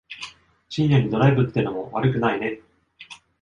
[0.67, 2.61] 深夜にドライブってのも悪くないね。